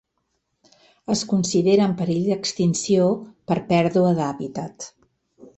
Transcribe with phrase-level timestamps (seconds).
[1.15, 3.13] Es considera en perill d'extinció
[3.53, 4.93] per pèrdua d'hàbitat.